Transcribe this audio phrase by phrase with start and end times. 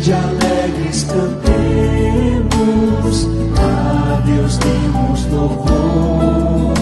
[0.00, 1.26] de alegres cantemos,
[3.58, 6.74] a Deus demos louvor.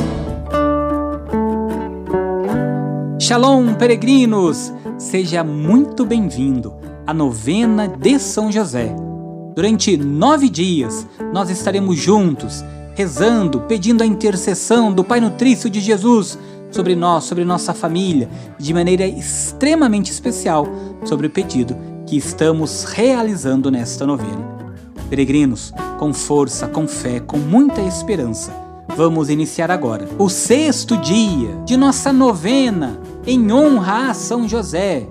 [3.19, 4.73] Shalom, peregrinos!
[4.99, 6.75] Seja muito bem-vindo
[7.07, 8.95] à novena de São José.
[9.55, 16.39] Durante nove dias, nós estaremos juntos, rezando, pedindo a intercessão do Pai Nutrício de Jesus
[16.71, 18.29] sobre nós, sobre nossa família,
[18.59, 20.67] de maneira extremamente especial
[21.05, 24.55] sobre o pedido que estamos realizando nesta novena.
[25.09, 28.53] Peregrinos, com força, com fé, com muita esperança,
[28.97, 35.07] vamos iniciar agora o sexto dia de nossa novena em honra a São José,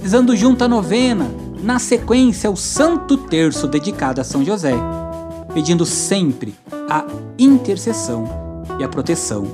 [0.00, 1.30] rezando junto a novena,
[1.62, 4.74] na sequência o Santo Terço dedicado a São José,
[5.52, 6.54] pedindo sempre
[6.88, 7.04] a
[7.38, 8.24] intercessão
[8.78, 9.46] e a proteção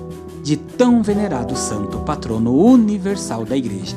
[0.43, 3.97] de tão venerado santo patrono universal da Igreja.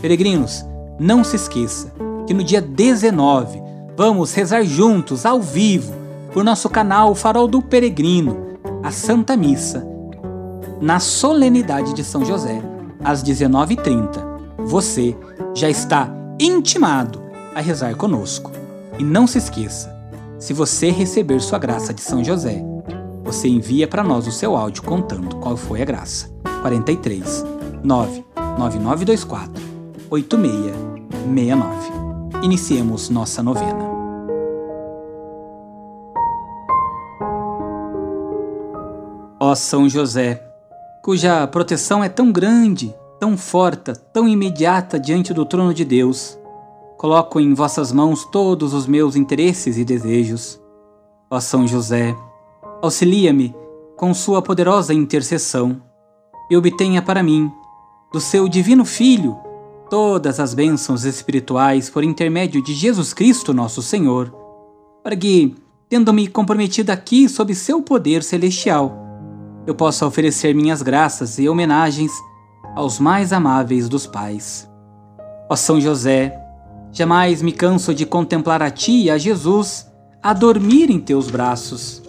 [0.00, 0.64] Peregrinos,
[0.98, 1.92] não se esqueça
[2.26, 3.62] que no dia 19
[3.96, 5.94] vamos rezar juntos, ao vivo,
[6.32, 9.86] por nosso canal Farol do Peregrino, a Santa Missa,
[10.80, 12.60] na solenidade de São José,
[13.02, 14.36] às 19h30.
[14.66, 15.16] Você
[15.54, 17.22] já está intimado
[17.54, 18.50] a rezar conosco.
[18.98, 19.94] E não se esqueça,
[20.38, 22.62] se você receber sua graça de São José,
[23.24, 26.30] você envia para nós o seu áudio contando qual foi a graça.
[26.62, 27.44] 43
[27.82, 29.62] 99924
[30.10, 31.95] 8669
[32.46, 33.90] iniciemos nossa novena.
[39.40, 40.42] Ó São José,
[41.02, 46.38] cuja proteção é tão grande, tão forte, tão imediata diante do trono de Deus,
[46.96, 50.60] coloco em vossas mãos todos os meus interesses e desejos.
[51.28, 52.16] Ó São José,
[52.80, 53.54] auxilia-me
[53.96, 55.82] com sua poderosa intercessão
[56.48, 57.50] e obtenha para mim,
[58.12, 59.36] do seu divino Filho,
[59.88, 64.34] todas as bênçãos espirituais por intermédio de Jesus Cristo, nosso Senhor,
[65.02, 65.54] para que,
[65.88, 69.04] tendo-me comprometido aqui sob seu poder celestial,
[69.66, 72.12] eu possa oferecer minhas graças e homenagens
[72.74, 74.68] aos mais amáveis dos pais.
[75.48, 76.36] Ó São José,
[76.92, 79.86] jamais me canso de contemplar a ti e a Jesus
[80.22, 82.02] a dormir em teus braços.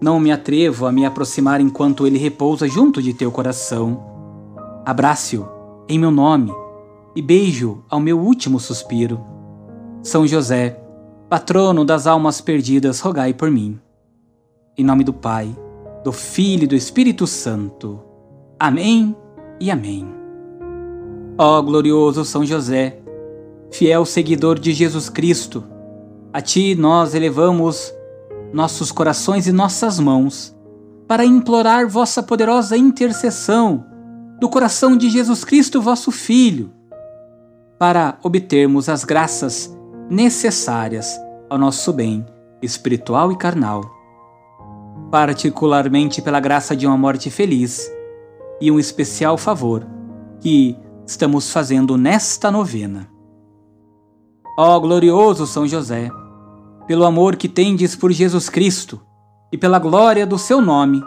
[0.00, 4.02] Não me atrevo a me aproximar enquanto ele repousa junto de teu coração.
[4.84, 5.48] Abrace-o
[5.88, 6.63] em meu nome
[7.14, 9.20] e beijo ao meu último suspiro.
[10.02, 10.80] São José,
[11.28, 13.78] patrono das almas perdidas, rogai por mim.
[14.76, 15.56] Em nome do Pai,
[16.02, 18.00] do Filho e do Espírito Santo.
[18.58, 19.16] Amém
[19.60, 20.06] e amém.
[21.38, 23.00] Ó glorioso São José,
[23.70, 25.64] fiel seguidor de Jesus Cristo,
[26.32, 27.92] a ti nós elevamos
[28.52, 30.54] nossos corações e nossas mãos
[31.06, 33.84] para implorar vossa poderosa intercessão
[34.40, 36.72] do coração de Jesus Cristo, vosso Filho
[37.78, 39.74] para obtermos as graças
[40.08, 41.18] necessárias
[41.48, 42.24] ao nosso bem
[42.62, 43.82] espiritual e carnal,
[45.10, 47.90] particularmente pela graça de uma morte feliz
[48.60, 49.86] e um especial favor
[50.40, 50.76] que
[51.06, 53.08] estamos fazendo nesta novena.
[54.58, 56.10] Ó glorioso São José,
[56.86, 59.00] pelo amor que tendes por Jesus Cristo
[59.52, 61.02] e pela glória do seu nome,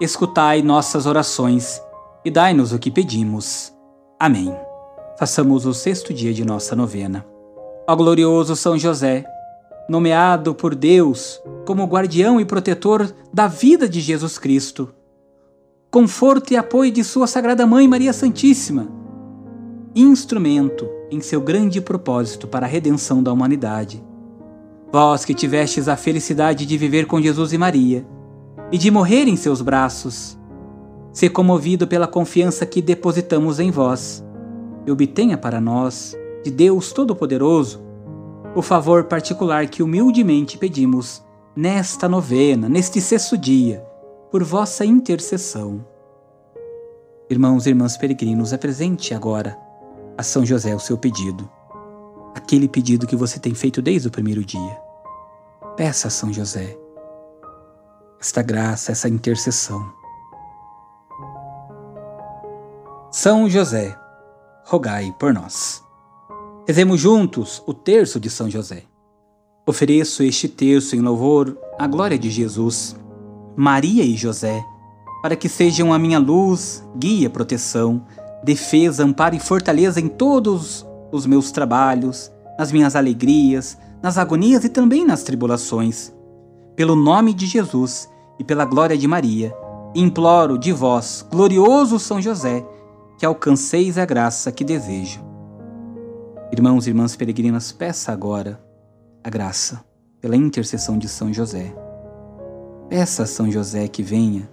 [0.00, 1.80] escutai nossas orações
[2.24, 3.72] e dai-nos o que pedimos.
[4.18, 4.69] Amém
[5.20, 7.26] façamos o sexto dia de nossa novena.
[7.86, 9.26] Ó glorioso São José,
[9.86, 14.94] nomeado por Deus como guardião e protetor da vida de Jesus Cristo,
[15.90, 18.88] conforto e apoio de Sua Sagrada Mãe Maria Santíssima,
[19.94, 24.02] instrumento em seu grande propósito para a redenção da humanidade.
[24.90, 28.06] Vós que tivestes a felicidade de viver com Jesus e Maria
[28.72, 30.38] e de morrer em seus braços,
[31.12, 34.24] ser comovido pela confiança que depositamos em vós
[34.86, 37.82] e obtenha para nós, de Deus Todo-Poderoso,
[38.54, 41.24] o favor particular que humildemente pedimos
[41.54, 43.84] nesta novena, neste sexto dia,
[44.30, 45.84] por vossa intercessão.
[47.28, 49.56] Irmãos e irmãs peregrinos, apresente agora
[50.18, 51.48] a São José o seu pedido,
[52.34, 54.78] aquele pedido que você tem feito desde o primeiro dia.
[55.76, 56.76] Peça a São José
[58.20, 59.90] esta graça, essa intercessão.
[63.10, 63.96] São José,
[64.70, 65.82] rogai por nós.
[66.64, 68.84] Rezemos juntos o terço de São José.
[69.66, 72.94] Ofereço este terço em louvor à glória de Jesus,
[73.56, 74.64] Maria e José,
[75.22, 78.06] para que sejam a minha luz, guia, proteção,
[78.44, 84.68] defesa, amparo e fortaleza em todos os meus trabalhos, nas minhas alegrias, nas agonias e
[84.68, 86.12] também nas tribulações.
[86.76, 88.08] Pelo nome de Jesus
[88.38, 89.52] e pela glória de Maria,
[89.96, 92.64] imploro de vós, glorioso São José,
[93.20, 95.20] que alcanceis a graça que desejo.
[96.50, 98.58] Irmãos e irmãs peregrinas, peça agora
[99.22, 99.84] a graça
[100.22, 101.70] pela intercessão de São José.
[102.88, 104.50] Peça a São José que venha,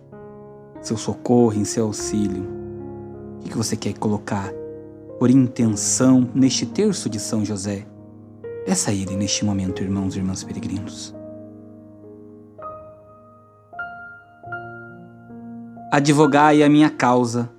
[0.81, 2.45] seu socorro, em seu auxílio.
[3.39, 4.51] O que você quer colocar
[5.17, 7.87] por intenção neste terço de São José?
[8.65, 11.15] Peça a Ele neste momento, irmãos e irmãs peregrinos.
[15.89, 17.49] Advogai a minha causa,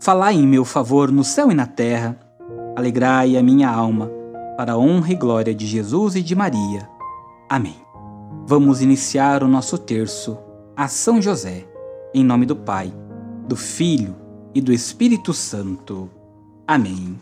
[0.00, 2.18] falai em meu favor no céu e na terra,
[2.76, 4.10] alegrai a minha alma,
[4.56, 6.88] para a honra e glória de Jesus e de Maria.
[7.48, 7.76] Amém.
[8.46, 10.38] Vamos iniciar o nosso terço
[10.76, 11.66] a São José,
[12.12, 12.92] em nome do Pai,
[13.48, 14.14] do Filho
[14.54, 16.10] e do Espírito Santo.
[16.66, 17.18] Amém.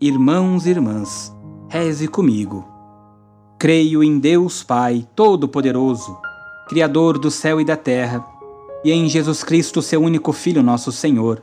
[0.00, 1.34] Irmãos e irmãs,
[1.68, 2.66] reze comigo.
[3.58, 6.18] Creio em Deus Pai Todo-Poderoso,
[6.68, 8.34] Criador do céu e da terra
[8.84, 11.42] e em Jesus Cristo, seu único Filho, nosso Senhor,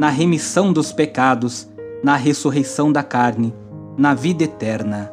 [0.00, 1.68] na remissão dos pecados,
[2.02, 3.54] na ressurreição da carne,
[3.98, 5.12] na vida eterna.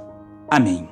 [0.50, 0.88] Amém.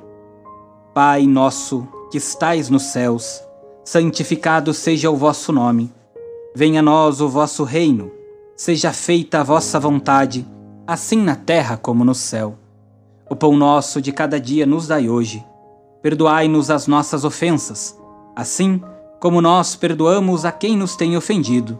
[0.93, 3.41] Pai nosso, que estais nos céus,
[3.85, 5.93] santificado seja o vosso nome.
[6.53, 8.11] Venha a nós o vosso reino.
[8.53, 10.45] Seja feita a vossa vontade,
[10.85, 12.57] assim na terra como no céu.
[13.29, 15.41] O pão nosso de cada dia nos dai hoje.
[16.01, 17.97] Perdoai-nos as nossas ofensas,
[18.35, 18.81] assim
[19.21, 21.79] como nós perdoamos a quem nos tem ofendido,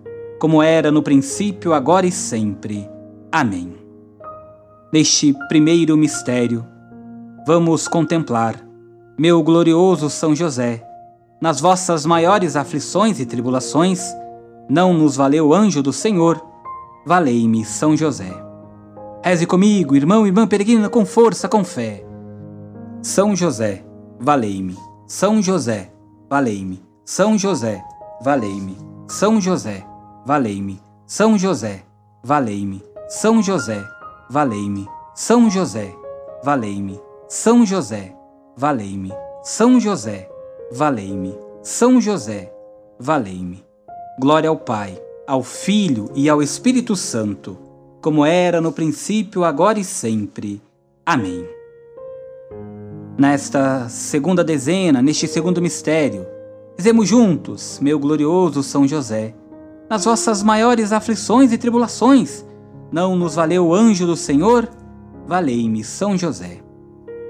[0.41, 2.89] como era no princípio, agora e sempre.
[3.31, 3.75] Amém.
[4.91, 6.65] Neste primeiro mistério,
[7.45, 8.55] vamos contemplar,
[9.19, 10.83] meu glorioso São José,
[11.39, 14.01] nas vossas maiores aflições e tribulações,
[14.67, 16.43] não nos valeu o anjo do Senhor,
[17.05, 18.33] valei-me São José.
[19.23, 22.03] Reze comigo, irmão e irmã peregrina, com força, com fé.
[23.03, 23.85] São José,
[24.19, 24.75] valei-me.
[25.05, 25.93] São José,
[26.27, 26.81] valei-me.
[27.05, 27.83] São José,
[28.23, 28.75] valei-me.
[29.07, 29.85] São José,
[30.25, 30.81] valei-me.
[31.05, 31.83] São José,
[32.23, 32.83] valei-me.
[33.09, 33.83] São José,
[34.29, 34.87] valei-me.
[35.15, 35.93] São José,
[36.43, 36.99] valei-me.
[37.27, 38.15] São José,
[38.57, 39.11] valei-me.
[39.43, 40.29] São José,
[40.71, 41.37] valei-me.
[41.61, 42.53] São José,
[42.99, 43.63] valei-me.
[44.19, 47.57] Glória ao Pai, ao Filho e ao Espírito Santo,
[48.01, 50.61] como era no princípio, agora e sempre.
[51.05, 51.45] Amém.
[53.17, 56.25] Nesta segunda dezena, neste segundo mistério,
[56.77, 59.35] Rezemos juntos, meu glorioso São José,
[59.91, 62.45] nas vossas maiores aflições e tribulações.
[62.93, 64.69] Não nos valeu o anjo do Senhor?
[65.27, 66.61] Valei-me, São José.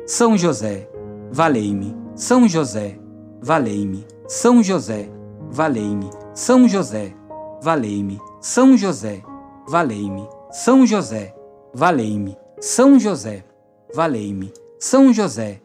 [0.06, 0.88] São José,
[1.32, 1.96] valei-me.
[2.13, 3.00] São José,
[3.41, 4.06] valei-me.
[4.27, 5.10] São José,
[5.50, 6.12] valei-me.
[6.36, 7.15] São José,
[7.63, 8.22] valei-me.
[8.39, 9.24] São José,
[9.68, 10.30] valei-me.
[10.51, 11.34] São José,
[11.74, 12.38] valei-me.
[12.60, 13.44] São José,
[13.82, 14.53] valei-me.
[14.77, 15.60] São José,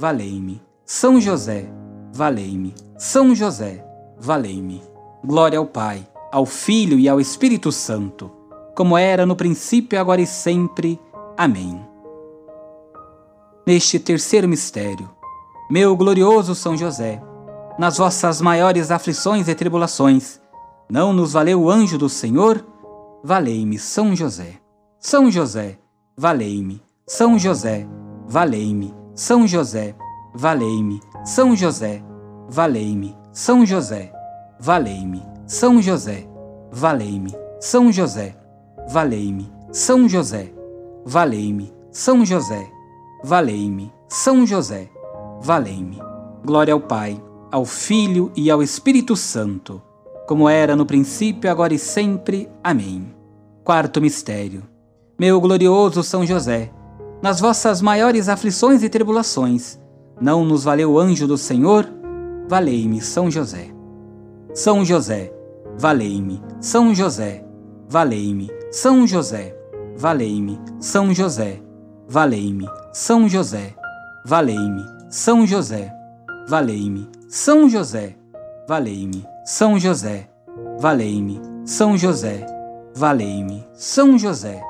[0.00, 0.60] valei-me.
[0.84, 1.70] São José,
[2.12, 2.74] valei-me.
[2.98, 3.84] São José,
[4.18, 4.82] valei-me.
[5.24, 8.30] Glória ao Pai, ao Filho e ao Espírito Santo,
[8.76, 11.00] como era no princípio, agora e sempre.
[11.36, 11.80] Amém.
[13.66, 15.10] Neste terceiro mistério,
[15.70, 17.22] meu glorioso São José,
[17.78, 20.40] nas vossas maiores aflições e tribulações,
[20.90, 22.64] não nos valeu o anjo do Senhor?
[23.22, 24.54] Valei-me, São José.
[24.98, 25.78] São José,
[26.16, 26.82] valei-me.
[27.06, 27.86] São José,
[28.26, 28.94] valei-me.
[29.14, 29.94] São José,
[30.34, 31.00] valei-me.
[31.24, 32.02] São José,
[32.48, 33.16] valei-me.
[33.32, 34.12] São José,
[34.58, 35.22] valei-me.
[35.50, 36.28] São José,
[36.70, 37.34] valei-me.
[37.58, 38.36] São José,
[38.88, 39.52] valei-me.
[39.72, 40.52] São José,
[41.04, 41.72] valei-me.
[41.90, 42.70] São José,
[43.24, 43.92] valei-me.
[44.08, 44.88] São José,
[45.40, 46.00] valei-me.
[46.46, 49.82] Glória ao Pai, ao Filho e ao Espírito Santo,
[50.28, 52.48] como era no princípio, agora e sempre.
[52.62, 53.12] Amém.
[53.64, 54.62] Quarto mistério.
[55.18, 56.70] Meu glorioso São José,
[57.20, 59.80] nas vossas maiores aflições e tribulações,
[60.20, 61.88] não nos valeu o anjo do Senhor?
[62.48, 63.70] Valei-me, São José.
[64.54, 65.32] São José,
[65.80, 66.42] valei-me.
[66.60, 67.42] São José,
[67.88, 68.50] valei-me.
[68.70, 69.56] São José,
[69.96, 70.60] valei-me.
[70.78, 71.62] São José,
[72.06, 72.68] valei-me.
[72.92, 73.74] São José,
[74.26, 74.84] valei-me.
[75.08, 75.90] São José,
[76.46, 77.08] valei-me.
[77.30, 78.14] São José,
[78.68, 79.24] valei-me.
[79.46, 80.28] São José,
[80.78, 81.40] valei-me.
[81.64, 82.46] São José,
[82.94, 83.64] valei-me.
[83.72, 84.60] São José,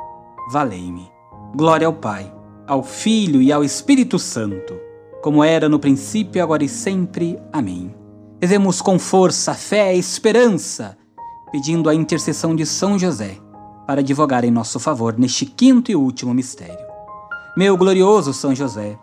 [0.52, 1.10] valei-me.
[1.56, 2.32] Glória ao Pai,
[2.68, 4.78] ao Filho e ao Espírito Santo,
[5.20, 7.36] como era no princípio, agora e sempre.
[7.52, 7.92] Amém.
[8.40, 10.96] Rezemos com força, fé e esperança,
[11.50, 13.36] pedindo a intercessão de São José
[13.86, 16.86] para advogar em nosso favor neste quinto e último mistério.
[17.56, 18.98] Meu glorioso São José,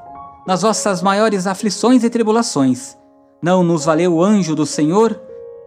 [0.45, 2.97] nas vossas maiores aflições e tribulações,
[3.41, 5.19] não nos valeu o anjo do Senhor?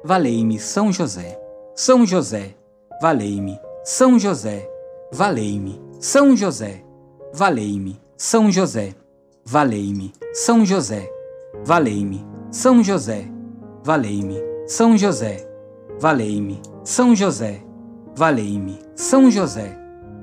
[0.04, 1.38] Valei-me, São José.
[1.75, 2.56] São José,
[3.00, 3.58] valei-me.
[3.84, 4.68] São José,
[5.12, 5.80] valei-me.
[6.00, 6.82] São José,
[7.32, 8.00] valei-me.
[8.16, 8.94] São José,
[9.44, 10.12] valei-me.
[10.32, 11.10] São José,
[11.64, 12.25] valei-me.
[12.50, 13.30] São José,
[13.84, 14.42] valei-me.
[14.66, 15.50] São José, valei-me.
[16.85, 17.62] São José,
[18.16, 18.78] valei-me.
[18.95, 19.78] São José,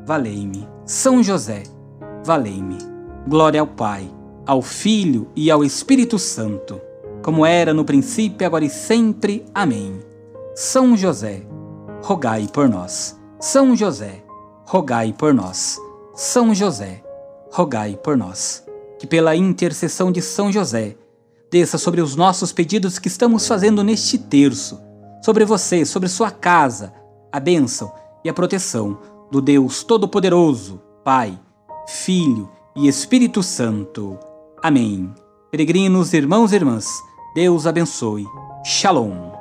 [0.06, 0.68] valei-me.
[0.86, 1.64] São José,
[2.26, 2.78] valei-me.
[3.28, 4.10] Glória ao Pai
[4.48, 6.82] ao Filho e ao Espírito Santo,
[7.22, 9.46] como era no princípio, agora e sempre.
[9.54, 10.00] Amém.
[10.56, 11.46] São José,
[12.02, 13.20] rogai por nós.
[13.42, 14.24] São José,
[14.64, 15.78] rogai por nós.
[16.16, 17.04] São José,
[17.52, 18.64] rogai por nós.
[18.98, 20.96] Que pela intercessão de São José,
[21.52, 24.82] desça sobre os nossos pedidos que estamos fazendo neste terço,
[25.22, 26.94] sobre você, sobre sua casa,
[27.32, 27.92] a bênção
[28.24, 29.00] e a proteção
[29.32, 31.38] do Deus Todo-Poderoso, Pai,
[31.88, 34.18] Filho e Espírito Santo.
[34.62, 35.14] Amém.
[35.52, 36.88] Peregrinos, irmãos e irmãs,
[37.34, 38.26] Deus abençoe.
[38.66, 39.37] Shalom.